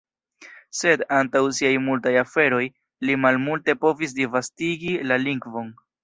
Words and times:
Sed, 0.75 1.01
antaŭ 1.17 1.41
siaj 1.57 1.73
multaj 1.89 2.13
aferoj, 2.21 2.61
li 3.09 3.17
malmulte 3.25 3.75
povis 3.83 4.15
disvastigi 4.21 4.95
la 5.11 5.19
lingvon. 5.27 5.69